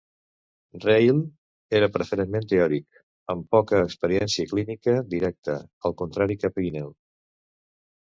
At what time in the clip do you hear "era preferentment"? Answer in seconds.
1.81-2.49